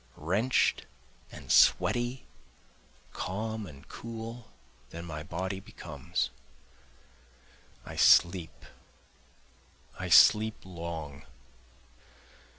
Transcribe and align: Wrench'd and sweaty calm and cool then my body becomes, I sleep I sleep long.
Wrench'd 0.15 0.87
and 1.31 1.51
sweaty 1.51 2.25
calm 3.13 3.67
and 3.67 3.87
cool 3.87 4.51
then 4.89 5.05
my 5.05 5.21
body 5.21 5.59
becomes, 5.59 6.31
I 7.85 7.97
sleep 7.97 8.65
I 9.99 10.09
sleep 10.09 10.55
long. 10.63 11.25